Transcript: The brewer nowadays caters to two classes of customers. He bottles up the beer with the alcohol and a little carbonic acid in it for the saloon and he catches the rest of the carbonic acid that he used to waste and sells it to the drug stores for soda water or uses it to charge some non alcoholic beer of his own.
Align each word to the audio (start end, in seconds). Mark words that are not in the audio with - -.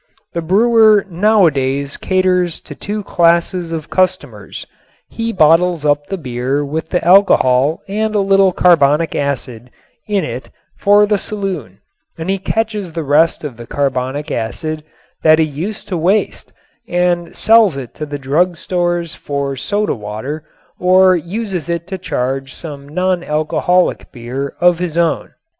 The 0.33 0.41
brewer 0.41 1.05
nowadays 1.11 1.95
caters 1.95 2.59
to 2.61 2.73
two 2.73 3.03
classes 3.03 3.71
of 3.71 3.91
customers. 3.91 4.65
He 5.07 5.31
bottles 5.31 5.85
up 5.85 6.07
the 6.07 6.17
beer 6.17 6.65
with 6.65 6.89
the 6.89 7.05
alcohol 7.05 7.81
and 7.87 8.15
a 8.15 8.19
little 8.19 8.51
carbonic 8.51 9.13
acid 9.13 9.69
in 10.07 10.23
it 10.23 10.49
for 10.75 11.05
the 11.05 11.19
saloon 11.19 11.81
and 12.17 12.31
he 12.31 12.39
catches 12.39 12.93
the 12.93 13.03
rest 13.03 13.43
of 13.43 13.57
the 13.57 13.67
carbonic 13.67 14.31
acid 14.31 14.83
that 15.21 15.37
he 15.37 15.45
used 15.45 15.87
to 15.89 15.97
waste 15.97 16.51
and 16.87 17.35
sells 17.35 17.77
it 17.77 17.93
to 17.93 18.07
the 18.07 18.17
drug 18.17 18.55
stores 18.55 19.13
for 19.13 19.55
soda 19.55 19.93
water 19.93 20.43
or 20.79 21.15
uses 21.15 21.69
it 21.69 21.85
to 21.85 21.99
charge 21.99 22.55
some 22.55 22.89
non 22.89 23.23
alcoholic 23.23 24.11
beer 24.11 24.55
of 24.59 24.79
his 24.79 24.97
own. 24.97 25.35